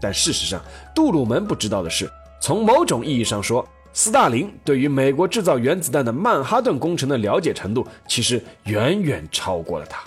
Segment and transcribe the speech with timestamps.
[0.00, 0.60] 但事实上，
[0.94, 2.08] 杜鲁门不知道的是，
[2.40, 10.02] 从某种意义上说，斯大林对于美国制造原子弹的曼哈顿工程的了解程度，其实远远超过了他。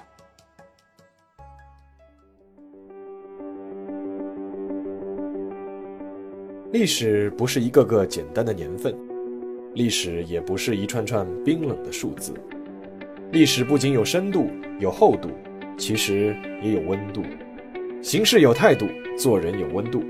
[6.72, 8.96] 历史不是一个个简单的年份，
[9.74, 12.32] 历史也不是一串串冰冷的数字。
[13.32, 15.30] 历史不仅有深度、有厚度，
[15.80, 17.24] 其实也有温度。
[18.02, 18.88] 行事有态度，
[19.18, 20.02] 做人有温度。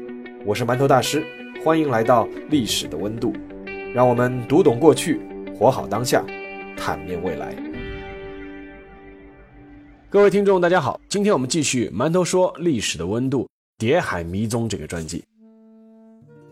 [0.46, 1.26] 我是馒头大师，
[1.64, 3.34] 欢迎来到历史的温度，
[3.96, 5.20] 让我们读懂过去，
[5.58, 6.24] 活好当下，
[6.78, 7.56] 坦面未来。
[10.08, 15.24] 各位听众，大家好，今天我们继续馒头说历史的温度——谍海迷踪这个专辑。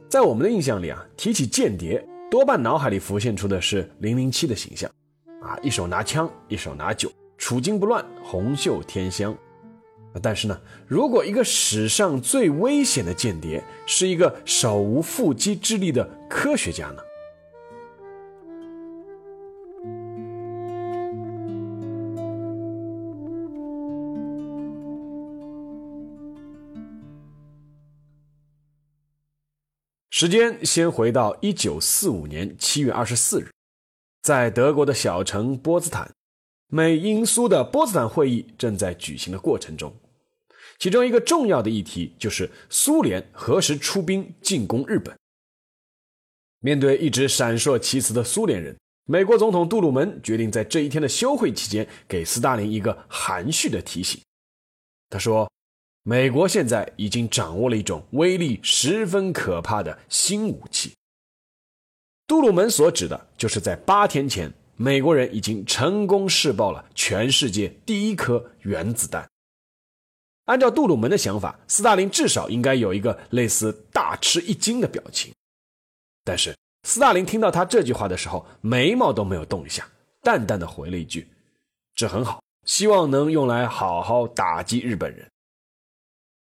[0.09, 4.89] 在我们的印象里啊，提起间谍，多半脑海里浮现出的是零零七的形象，
[5.43, 9.37] 啊，一手拿枪，一手拿酒，处惊不乱，红袖添香。
[10.21, 17.01] 但是呢，如果一个史上最危险的间谍是一个手无缚鸡之力的科学家呢？
[30.09, 33.51] 时间先回到一九四五年七月二十四日，
[34.23, 36.11] 在德国的小城波茨坦，
[36.67, 39.93] 美英苏的波茨坦会议正在举行的过程中，
[40.79, 45.17] 其中一个重要的议题就是苏联何时出兵进攻日本。
[46.59, 54.21] 面对一直闪烁其词的苏联人，美国总统杜鲁门决定在这一天的休会期间给斯大林一个含蓄的提醒。
[55.09, 55.49] 他说。
[56.09, 60.93] 美国现在已经掌握了一种威力十分可怕的新武器。
[62.25, 69.27] 杜鲁门所指的就是在八天前，美国人已经成功试爆了全世界第一颗原子弹。
[70.45, 75.33] 按照杜鲁门的想法，斯大林至少应该有一个类似大吃一惊的表情。
[76.23, 79.89] 但是斯大林听到他这句话的时候，眉毛都没有动一下，
[80.21, 81.27] 淡淡的回了一句
[81.95, 85.27] ：“这很好，希望能用来好好打击日本人。”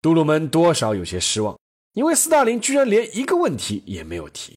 [0.03, 1.57] 杜鲁门多少有些失望，
[1.93, 4.56] 因为斯大林居然连一个问题也没有提。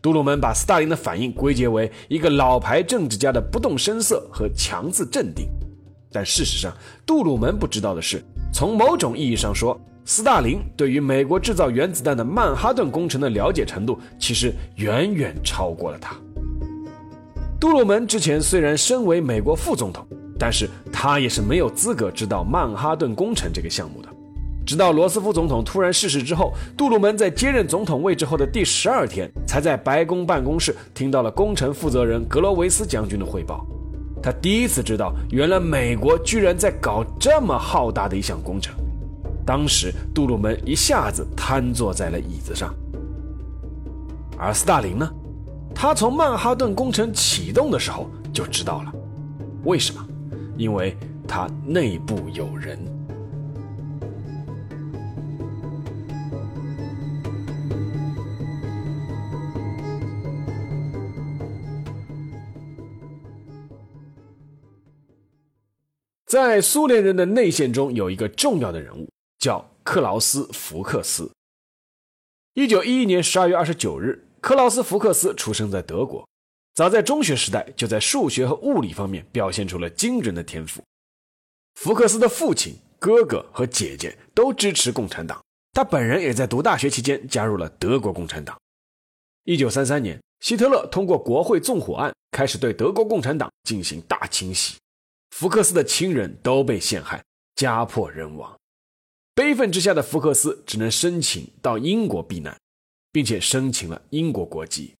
[0.00, 5.48] 杜鲁门把斯大林的反应归结为一个老牌政治家的不动声色和强自镇定，
[6.12, 6.72] 但事实上，
[7.04, 8.22] 杜鲁门不知道的是，
[8.52, 16.16] 从某种意义上说，斯大林对于美国制造原子弹的曼哈顿工程的了解程度，其实远远超过了他。
[17.58, 20.06] 杜鲁门之前虽然身为美国副总统，
[20.38, 24.08] 但是他也是没有资格知道曼哈顿工程这个项目的。
[24.68, 33.66] 直到罗斯福总统突然逝世之后，杜鲁门在接任总统位置后的第十二天，才在白宫办公室听到了工程负责人格罗维斯将军的汇报。
[34.22, 38.74] 他第一次知道，原来美国居然在搞这么浩大的一项工程。
[39.46, 42.74] 当时，杜鲁门一下子瘫坐在了椅子上。
[44.36, 45.10] 而斯大林呢？
[45.74, 48.92] 他从曼哈顿工程启动的时候就知道了。
[49.64, 50.06] 为什么？
[50.58, 50.94] 因为
[51.26, 52.78] 他内部有人。
[66.28, 69.08] 在苏联人的内线中，有一个重要的人物，
[69.38, 71.30] 叫克劳斯·福克斯。
[72.52, 76.28] 一九一一年十二月二十九日，克劳斯·福克斯出生在德国。
[76.74, 80.82] 早在中学时代，就在数学和物理方面表现出了惊人的天赋。
[81.76, 88.54] 福克斯的父亲、哥哥和姐姐都支持共产党，他本人也在读大学期间加入了德国共产党。
[89.44, 94.76] 一九三三年，希特勒通过国会纵火案，开始对德国共产党进行大清洗。
[95.30, 97.22] 福克斯的亲人都被陷害，
[97.54, 98.56] 家破人亡。
[99.34, 102.58] 悲愤之下的福克斯只能申请到英国避难，
[103.12, 104.94] 并且申请了英国国籍。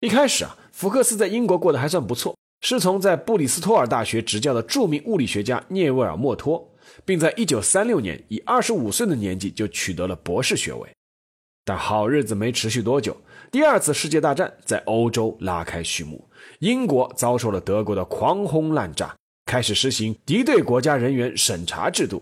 [0.00, 6.68] 一开始啊，福克斯在英国过得还算不错，师从在布里斯托尔大学执教的著名物理学家涅维尔·莫托，
[7.04, 10.88] 并在1936年以25岁的年纪就取得了博士学位。
[11.64, 13.16] 但好日子没持续多久，
[13.52, 16.28] 第二次世界大战在欧洲拉开序幕，
[16.58, 19.16] 英国遭受了德国的狂轰滥炸。
[19.46, 22.20] 开始实行敌对国家人员审查制度，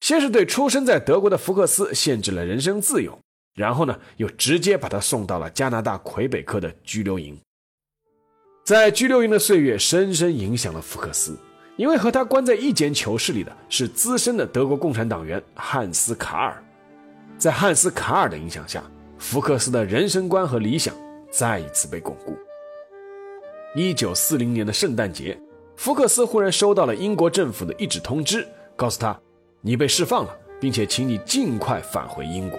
[0.00, 3.16] 先是对出生在德国的福克斯限制了人身自由，
[3.54, 7.38] 然后呢，又直接把他送到了加拿大魁北克的拘留营。
[8.64, 11.38] 在拘留营的岁月，深深影响了福克斯，
[11.76, 16.64] 因为和他关在一间囚室里的是资深的德国共产党员汉斯·卡尔。
[17.36, 18.82] 在汉斯·卡尔的影响下，
[19.18, 20.94] 福克斯的人生观和理想
[21.30, 22.34] 再一次被巩固。
[23.76, 25.38] 一九四零年的圣诞节。
[25.76, 29.18] 福克斯忽然收到了英国政府的一纸通知，告诉他
[29.60, 32.58] ：“你被释放了，并且请你尽快返回英国。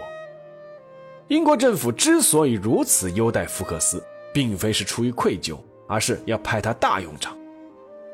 [1.29, 4.03] 英国政府之所以如此优待福克斯，
[4.33, 5.57] 并非是出于愧疚，
[5.87, 7.35] 而是要派他大用场。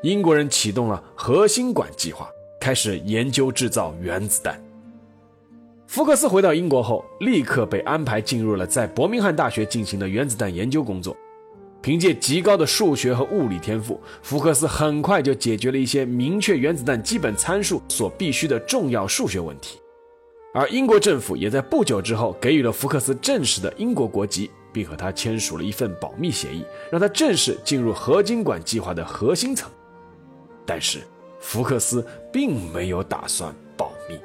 [0.02, 2.28] 英国人启动了核心管计划，
[2.60, 4.58] 开始研究制造原子弹。
[5.86, 11.14] 福克斯回到英国后，立刻被安排进入了在伯明翰大学进行的原子弹研究工作。
[11.82, 19.80] 凭借极高的数学和物理天赋，福克斯很快就解决了一些明确原子弹基本参数所必须的重要数学问题。
[20.54, 29.68] 而英国政府也在不久之后给予了福克斯正式的英国国籍，并和他签署了一份保密协议，让他正式进入合金管计划的核心层。
[30.64, 31.00] 但是，
[31.40, 34.16] 福克斯并没有打算保密。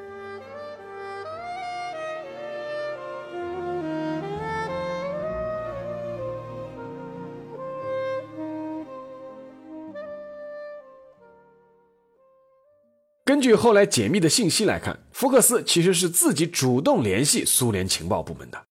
[13.27, 18.67] 根据后来解密的信息来看，福克斯其实是自己主动联系苏联情报部门的。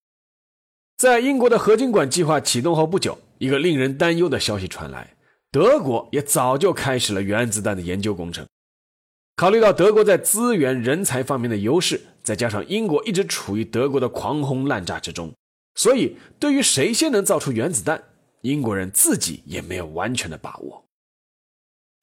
[0.96, 5.14] 在英国的合金管计划启动后不久，一个令人担忧的消息传来：
[5.52, 8.46] 德国也早就开始了原子弹的研究工程。
[9.36, 15.34] 考虑到德国在资源、人才方面的优势，再加上英国一直处于德国的狂轰滥炸之中，
[15.74, 18.02] 所以对于谁先能造出原子弹，
[18.40, 20.85] 英国人自己也没有完全的把握。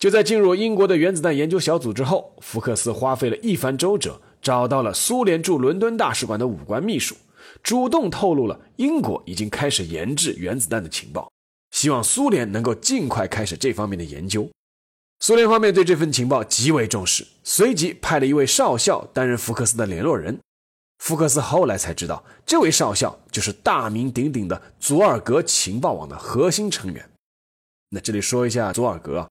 [0.04, 7.16] 就在进入英国的原子弹研究小组之后，福克斯花费了一番周折，找到了苏联驻伦敦大使馆的武官秘书，
[7.64, 11.32] 主动透露了英国已经开始研制原子弹的情报，
[11.72, 14.50] 希望苏联能够尽快开始这方面的研究。
[15.22, 20.38] 苏联方面对这份情报极为重视，随即派了一位少校担任福克斯的联络人。
[20.98, 27.10] 福克斯后来才知道，这位少校就是大名鼎鼎的佐尔格情报网的核心成员。
[27.92, 29.30] 那这里说一下佐尔格。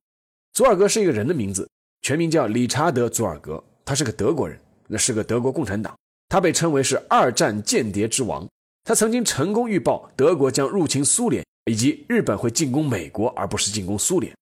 [0.52, 1.66] 佐尔格是一个人的名字，
[2.02, 5.96] 全名叫理查德·佐尔格，他是个德国人，那是个德国共产党，
[6.28, 8.46] 他被称为是二战间谍之王。
[8.84, 14.36] 他曾经成功预报德国将入侵苏联，以及日本会进攻美国而不是进攻苏联。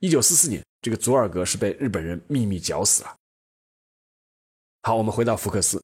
[0.00, 3.14] 一九四四年，这个佐尔格是被日本人秘密绞死了。
[4.82, 5.80] 好，我们回到福克斯，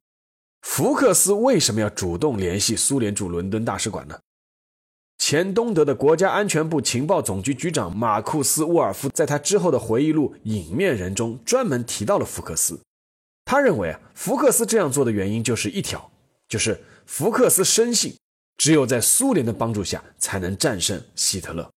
[0.62, 4.19] 福克斯为什么要主动联系苏联驻伦敦大使馆呢？
[5.25, 12.81] 前东德的国家安全部情报总局局长马库斯·沃尔夫在他之后的回忆录《隐面人》中专门提到了福克斯。
[13.45, 16.11] 他认为啊，福克斯这样做的原因就是一条，
[16.49, 18.17] 就是福克斯深信，
[18.57, 21.71] 只有在苏联的帮助下才能战胜希特勒。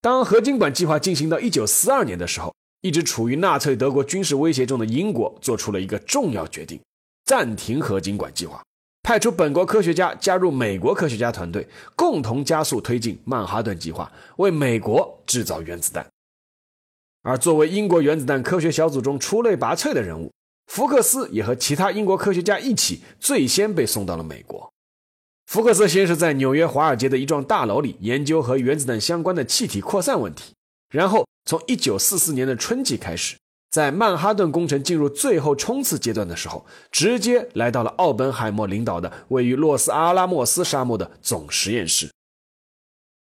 [0.00, 6.80] 当合金管计划进行到1942年的时候，一直处于纳粹德国军事威胁中的英国做出了一个重要决定：
[7.26, 8.64] 暂停合金管计划。
[9.02, 11.66] 派出本国科学家加入美国科学家团队，
[11.96, 16.06] 共同加速推进曼哈顿计划，为美国制造原子弹。
[17.22, 20.32] 而作为英国原子弹科学小组中出类拔萃的人物，
[20.68, 24.72] 福克斯也和其他英国科学家一起，最先被送到了美国。
[25.46, 30.54] 福克斯先是在纽约华尔街的一幢大楼里研究和原子弹相关的气体扩散问题，
[30.90, 33.36] 然后从1944年的春季开始。
[33.72, 42.10] 在曼哈顿工程进入最后冲刺阶段的时候，直接来到了奥本海默领导的位于洛斯阿拉莫斯沙漠的总实验室。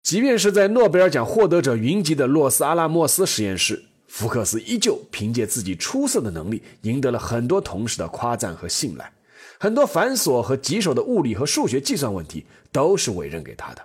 [0.03, 9.11] 即便是在诺贝尔奖获得者云集的洛斯阿拉莫斯实验室，福克斯依旧凭借自己出色的能力，赢得了很多同事的夸赞和信赖。
[9.59, 13.81] 很多繁琐和棘手的物理和数学计算问题，都是委任给他的。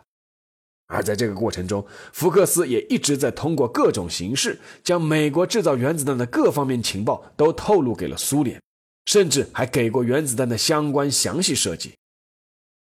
[0.93, 8.61] 而在这个过程中，福克斯也一直在通过各种形式，将美国制造原子弹的各方面情报都透露给了苏联，
[9.07, 11.95] 甚至还给过原子弹的相关详细设计。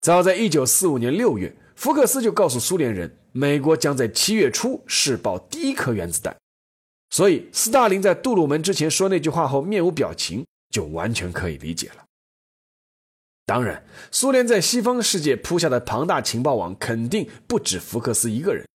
[0.01, 6.35] 早在1945年6月，福克斯就告诉苏联人，美国将在七月初试爆第一颗原子弹。
[7.09, 12.04] 所以，斯大林在杜鲁门之前说那句话后面无表情，就完全可以理解了。
[13.47, 18.65] 当然，苏联在西方世界铺下的庞大情报网肯定不止福克斯一个人，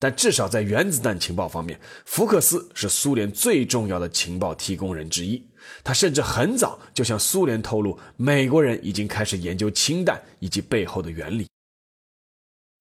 [0.00, 5.40] 但至少在原子弹情报方面，福克斯是苏联最重要的情报提供人之一。
[5.84, 11.46] 他甚至很早就向苏联透露，美国人已经开始研究氢弹以及背后的原理。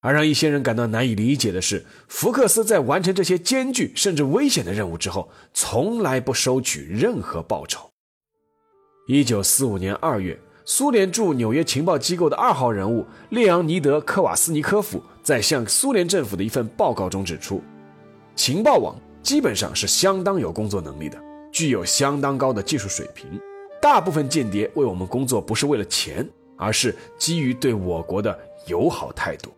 [0.02, 7.88] 而让一些人感到难以理解的是，福克斯在完成这些艰巨甚至危险的任务之后，从来不收取任何报酬。
[9.08, 10.40] 一九四五年二月。
[10.68, 17.62] 苏联驻纽约情报机构的二号人物列昂尼德·科瓦斯尼科夫在向苏联政府的一份报告中指出，
[18.36, 23.40] 情报网基本上是相当有工作能力的，具有相当高的技术水平。
[23.80, 29.52] 大部分间谍为我们工作不是为了钱，而是基于对我国的友好态度。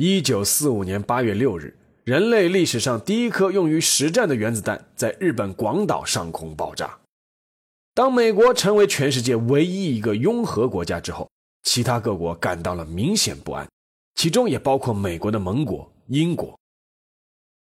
[0.00, 6.96] 一九四五年八月六日，人类历史上第一颗用于实战的原子弹在日本广岛上空爆炸。
[7.94, 11.28] 当美国成为全世界唯一一个拥核国家之后，
[11.64, 13.68] 其他各国感到了明显不安，
[14.14, 16.56] 其中也包括美国的盟国英国。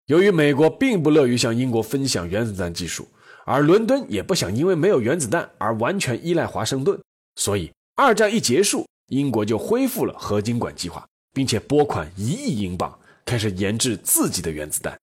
[0.05, 3.09] 由于美国并不乐于向英国分享原子弹技术，
[3.47, 7.01] 而伦敦也不想因为没有原子弹而完全依赖华盛顿，
[7.37, 11.09] 所以二战一结束，英国就恢复了核经管计划。
[11.33, 14.99] 并且拨款一亿英镑，开始研制自己的原子弹。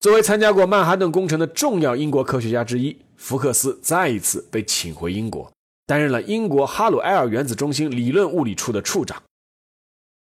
[0.00, 5.52] 作为参加过曼哈顿工程的重要英国科学家之一，福克斯再一次被请回英国，
[5.86, 9.22] 担任了英国哈鲁埃尔原子中心理论物理处的处长。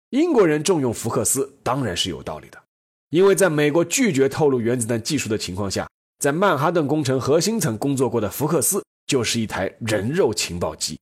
[0.10, 2.62] 英国人重用福克斯当然是有道理的，
[3.10, 11.00] 因为在美国拒绝透露原子弹技术的情况下，在曼哈顿工程核心层工作过的福克斯就是一台人肉情报机。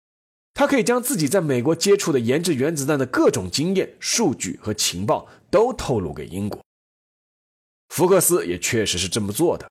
[0.54, 6.64] 他可以将自己在美国接触的研制原子弹的各种经验、数据和情报都透露给英国。
[7.90, 9.70] 福克斯也确实是这么做的，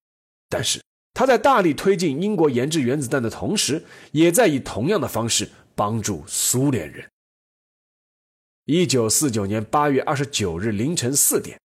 [0.48, 0.82] 但是
[1.14, 7.08] 他在大力推进英国研制原子弹的同时，也在以同样的方式帮助苏联人。
[8.66, 11.58] 一九四九年八月二十九日凌晨四点，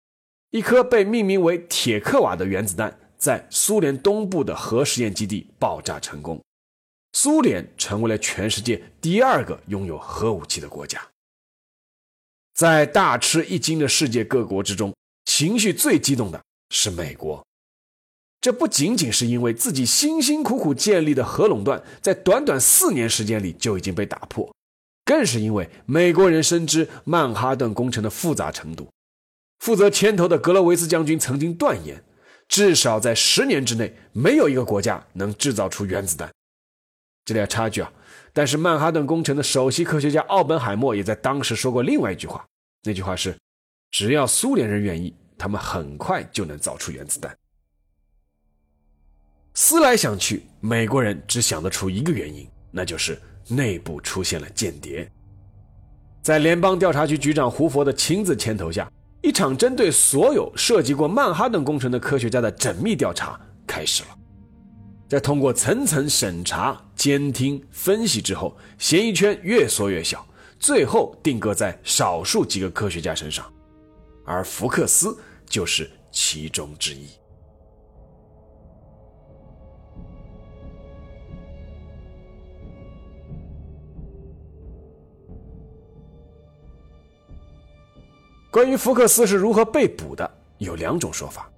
[0.51, 6.41] 一颗被命名为铁克瓦的原子弹在苏联东部的核实验基地爆炸成功。
[7.15, 11.01] 苏联成为了全世界第二个拥有核武器的国家。
[12.53, 14.93] 在大吃一惊的世界各国之中，
[15.25, 17.47] 情绪最激动的是美国。
[18.41, 24.53] 这不仅仅是因为自己辛辛苦苦建立的核垄断，在短短四年时间里就已经被打破，
[25.05, 28.89] 更是因为美国人深知曼哈顿工程的复杂程度。
[29.61, 32.05] 负责牵头的格罗维斯将军曾经断言，
[32.49, 36.31] 至少在十年之内，没有一个国家能制造出原子弹。
[37.25, 37.91] 这里要插一句啊，
[38.33, 42.45] 但是曼哈顿工程的首席科学家奥本海默也在当时说过另外一句话，
[42.83, 43.35] 那句话是：
[43.91, 47.35] 只要苏联人愿意，他们很快就能造出原子弹。
[49.55, 55.11] 思来想去，美国人只想得出一个原因，那就是内部出现了间谍。
[56.23, 58.91] 在联邦调查局局长胡佛的亲自牵头下，
[59.23, 64.09] 一场针对所有涉及过曼哈顿工程的科学家的缜密调查开始了。
[65.09, 70.27] 在通过层层审查、监听、分析之后，嫌疑圈越缩越小，
[70.59, 73.45] 最后定格在少数几个科学家身上，
[74.25, 77.09] 而福克斯就是其中之一。
[88.51, 91.51] 关于福克斯是如何被捕的，有两种说法，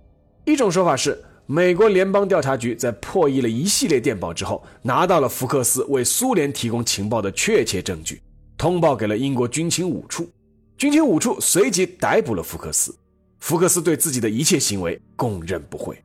[0.45, 1.23] 一种说法是。
[1.49, 8.21] 美国联邦调查局在破译了一系列电报之后，拿到了福克斯为苏联提供情报的确切证据，
[8.59, 10.29] 通报给了英国军情五处。
[10.77, 12.93] 军情五处随即逮捕了福克斯。
[13.39, 15.97] 福克斯对自己的一切行为供认不讳。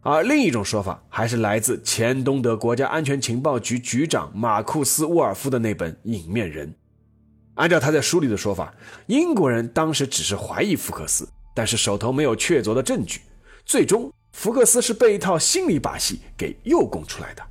[0.00, 6.68] 而另一种说法还是来自前东德国家安全情报局局长马库斯·沃尔夫的那本《隐面人》。
[7.54, 8.74] 按照他在书里的说法，
[9.06, 13.20] 英国人当时只是怀疑福克斯，但是手头没有确凿的证据，
[13.64, 14.12] 最终。
[14.32, 17.42] 福克斯是被一套心理把戏给诱供出来的。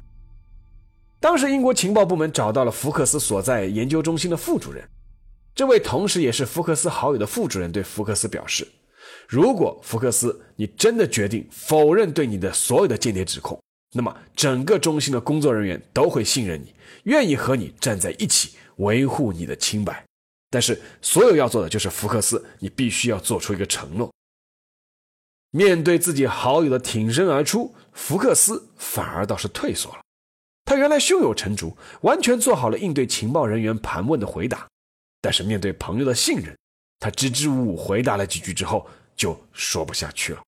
[1.19, 4.88] 当时，英国情报部门找到了福克斯所在研究中心的副主任，
[5.55, 8.67] 这位同时也是福克斯好友的副主任对福克斯表示
[9.27, 13.60] ：“如果福克斯你真的决定否认对你的所有的间谍指控，
[13.93, 16.74] 那么整个中心的工作人员都会信任你，
[17.05, 20.05] 愿意和你站在一起维护你的清白。
[20.51, 24.10] 但是，所有要做的就是福克斯，你必须要做出一个承诺。”
[25.51, 30.01] 面对自己好友的挺身而出，福克斯反而倒是退缩了。
[30.66, 34.68] 他原来胸有成竹，完全做好了应对情报人员盘问的回答，
[35.22, 36.56] 但是面对朋友的信任，
[37.00, 38.86] 他支支吾吾回答了几句之后
[39.16, 40.42] 就说不下去了。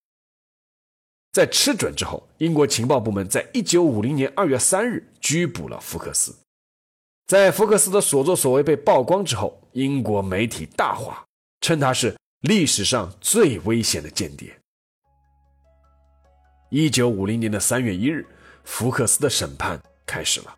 [1.31, 6.35] 在吃准之后，英国情报部门在一九五零年二月三日拘捕了福克斯。
[7.27, 11.23] 在福克斯的所作所为被曝光之后，英国媒体大哗，
[11.61, 14.58] 称他是历史上最危险的间谍。
[16.71, 18.23] 一九五零年的三月一日，
[18.63, 20.55] 福克斯的审判开始了。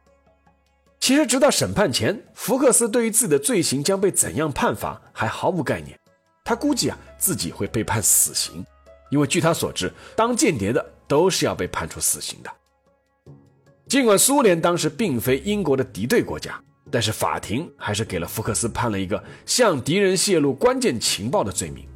[0.99, 5.97] 其实，直到审判前，福克斯对于自己的罪行将被怎样判罚还毫无概念。
[6.43, 8.65] 他估计啊，自己会被判死刑，
[9.09, 12.51] 因为据他所知，当间谍的都是要被判处死刑的。
[13.87, 21.87] 尽管苏联当时并非英国的敌对国家，但是法庭还是给了福克斯判了一个向敌人泄露关键情报的罪名。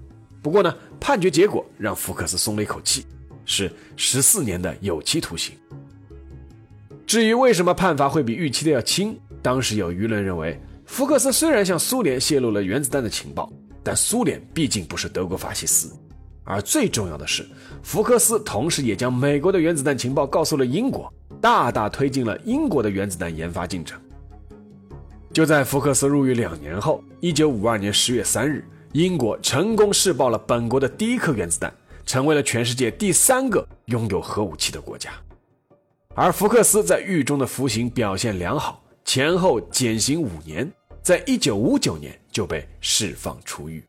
[0.42, 3.06] 不过呢，判决结果让福克斯松了一口气。
[3.46, 5.56] 是十四年的有期徒刑。
[7.06, 13.52] 至于为什么判罚会比预期的要轻，当时有舆论认为，福克斯虽然向苏联泄露了原子弹的情报，
[13.84, 15.92] 但苏联毕竟不是德国法西斯，
[16.44, 17.46] 而最重要的是，
[17.84, 24.02] 福克斯同时也将美国的原子弹情报告诉了英国，大大推进了英国的原子弹研发进程。
[25.32, 31.72] 就在福克斯入狱两年后，一九五二年十月三日，英国成功试爆了本国的第一颗原子弹，
[32.06, 35.12] 成为了全世界第三个拥有核武器的国家。
[36.14, 40.72] 而福克斯在狱中的服刑表现良好，前后减刑五年，
[41.02, 43.84] 在一九五九年就被释放出狱。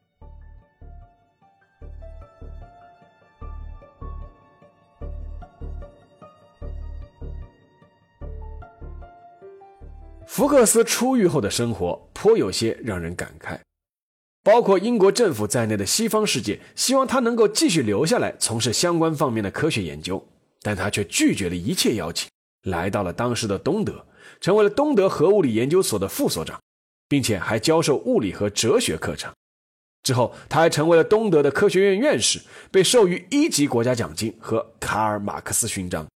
[10.26, 13.58] 福克斯出狱后的生活颇有些让人感慨，
[14.46, 20.24] 包括英国政府在内的西方世界希望他能够继续留下来从事相关方面的科学研究，
[20.62, 22.30] 但他却拒绝了一切邀请，
[22.62, 24.06] 来到了当时的东德，
[24.40, 26.60] 成为了东德核物理研究所的副所长，
[27.08, 29.32] 并且还教授物理和哲学课程。
[30.04, 36.06] 之后，他还成为了东德的科学院院士，被授予一级国家奖金和卡尔马克思勋章。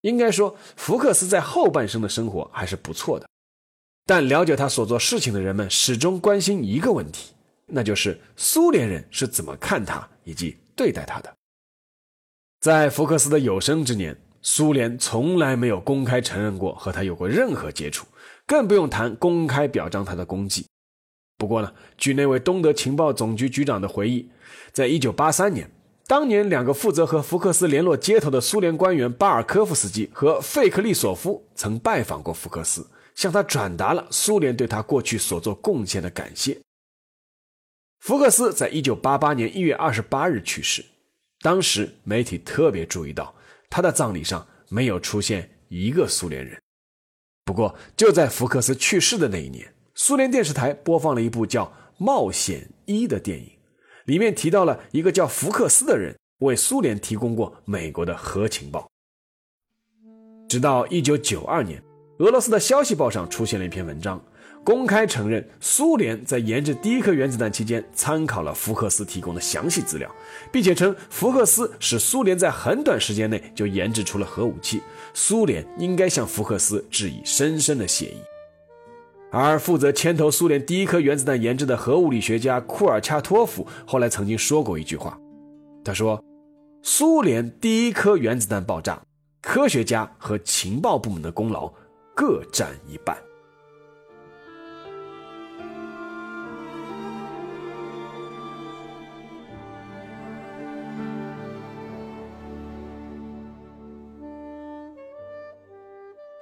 [0.00, 3.28] 应该说，福克斯在后半生的生活还是不错的，
[4.10, 7.32] 但了解他所做事情的人们始终关心一个问题，
[7.66, 11.32] 那就是苏联人是怎么看他以及对待他的。
[12.60, 18.04] 在福克斯的有生之年，苏联从来没有公开承认过和他有过任何接触，
[18.48, 20.66] 更不用谈公开表彰他的功绩。
[21.38, 24.28] 不过呢，据那位东德情报总局局长的回忆，
[24.72, 25.70] 在一九八三年。
[26.08, 32.84] 当年，两个负责和福克斯联络接头的苏联官员巴尔科夫斯基和费克利索夫曾拜访过福克斯，
[33.20, 36.58] 向他转达了苏联对他过去所做贡献的感谢。
[37.98, 40.82] 福克斯在一九八八年一月二十八日去世，
[41.40, 43.34] 当时媒体特别注意到
[43.68, 46.58] 他的葬礼上没有出现一个苏联人。
[47.44, 51.66] 不过，就在福克斯去世的那一年，苏联电视台播放了一部叫
[51.98, 53.52] 《冒险一》的电影。
[54.06, 58.90] 里面提到了一个叫福克斯的人为苏联提供过美国的核情报。
[60.48, 61.82] 直到一九九二年，
[62.20, 64.22] 俄罗斯的消息报上出现了一篇文章，
[64.62, 70.14] 公开承认苏联在研制第一颗原子弹期间参考了福克斯提供的详细资料，
[70.52, 74.82] 并且称福克斯使苏联在很短时间内就研制出了核武器，
[75.14, 78.18] 苏联应该向福克斯致以深深的谢意。
[79.30, 85.18] 而负责牵头苏联第一颗原子弹研制的核物理学家库尔恰托夫后来曾经说过一句话，
[85.82, 86.22] 他说
[86.84, 89.00] ：“苏联第一颗原子弹爆炸，
[89.40, 91.72] 科学家和情报部门的功劳
[92.20, 93.16] 各占一半。”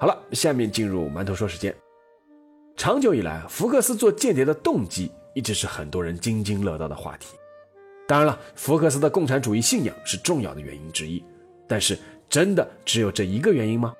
[0.00, 1.72] 好了，下面进入馒头说时间。
[2.76, 7.36] 长久以来，福克斯做间谍的动机一直是很多人津津乐道的话题。
[8.08, 11.22] 当然了，福克斯的共产主义信仰是重要的原因之一，
[11.68, 11.96] 但是
[12.28, 13.94] 真的只有这一个原因吗？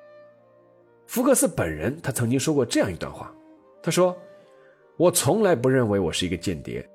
[1.09, 3.33] 福克斯本人他曾经说过这样一段话，
[3.81, 4.15] 他说
[4.95, 6.87] ：“我从来不认为我是一个间谍，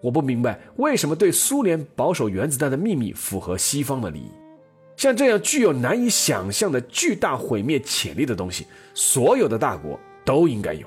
[0.00, 4.30] 我不明白为什么对苏联保守原子弹的秘密符合西方的利益。
[4.96, 10.86] 像这样具有难以想象的巨大毁灭潜力的东西，所有的大国都应该有。”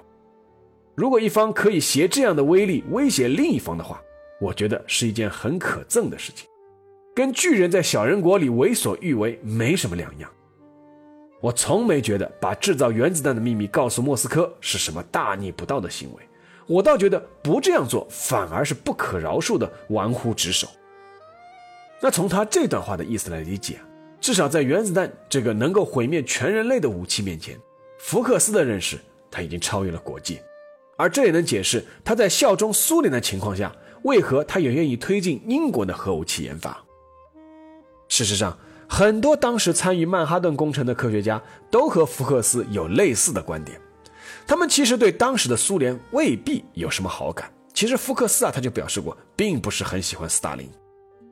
[0.95, 4.01] 如果一方可以携这样的威力威胁另一方的话，
[4.39, 6.47] 我觉得是一件很可憎的事情，
[7.13, 10.31] 跟巨人在小人国里为所欲为没什么两样。
[11.41, 16.23] 我从没觉得把制造原子弹的秘密告诉莫斯科是什么大逆不道的行为，
[16.67, 20.67] 我倒觉得不这样做反而是不可饶恕的玩忽职守。
[22.01, 23.79] 那从他这段话的意思来理解，
[24.19, 27.57] 至少在原子弹这个能够毁灭全人类的武器面前，
[27.99, 28.97] 福克斯的认识
[29.31, 30.43] 他已经超越了国界。
[30.97, 33.73] 而这也能解释他在效忠苏联的情况下，
[34.03, 36.77] 为何他也愿意推进英国的核武器研发。
[38.09, 38.57] 事实上，
[38.91, 43.79] 很多当时参与曼哈顿工程的科学家都和福克斯有类似的观点。
[44.47, 47.49] 他们其实对当时的苏联未必有什么好感。
[47.71, 50.67] 其实福克斯啊，他就表示过，并不是很喜欢斯大林。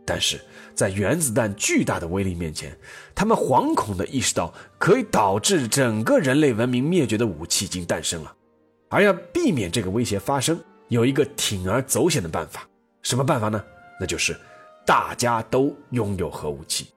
[0.06, 0.40] 但是
[0.74, 2.78] 在原子弹巨大的威力面前，
[3.16, 8.34] 他们惶恐地意识到，可以导致整个人类文明灭绝的武器已经诞生了。
[8.88, 12.66] 而要避免这个威胁发生，有一个铤而走险的办法。
[13.02, 13.62] 什么办法呢？
[14.00, 14.40] 那就是
[14.86, 16.88] 大家都拥有核武器。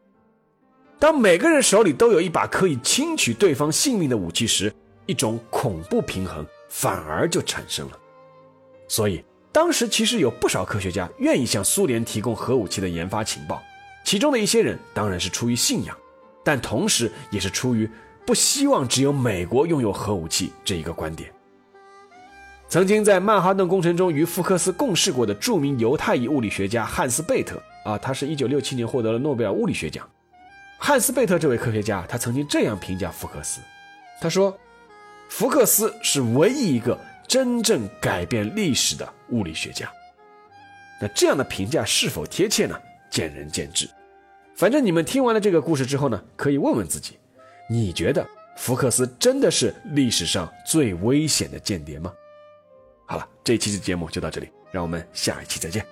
[1.01, 4.71] 当每个人手里都有一把可以轻取对方性命的武器时，
[5.07, 7.99] 一种恐怖平衡反而就产生了。
[8.87, 13.63] 所以，当时其实有不少科学家愿意向苏联提供核武器的研发情报，
[14.05, 15.97] 其中的一些人当然是出于信仰，
[16.45, 17.89] 但同时也是出于
[18.27, 21.33] 不希望只有美国拥有核武器这一个观点。
[22.69, 30.07] 曾经在曼哈顿工程中与福克斯共事过的著名犹太裔物理学家汉斯贝特啊，他是一九六七年获得了诺贝尔物理学奖。
[30.83, 33.61] 汉斯贝特这位科学家，他曾经这样评价福克斯，
[34.19, 34.59] 他说
[35.29, 39.93] ：“福克斯是唯一一个真正改变历史的物理学家。”
[41.01, 42.75] 那这样的评价是否贴切呢？
[43.11, 43.89] 见仁见智。
[44.57, 47.19] 反正你们听完了这个故事之后呢，可以问问自己：
[47.69, 52.11] 你觉得福克斯真的是历史上最危险的间谍吗？
[53.07, 55.85] 好了，这一期的节目就到这里，让我们下一期再见。